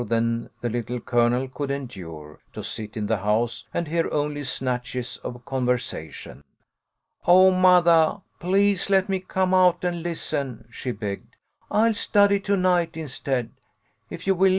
[0.05, 5.17] than the Little Colonel could endure, to sit in the house and hear only snatches
[5.17, 6.43] of conversation.
[7.27, 11.35] "Oh, mothah, pUase let me come out and listen," she begged.
[11.69, 13.51] "I'll study to night instead,
[14.09, 14.49] if you will.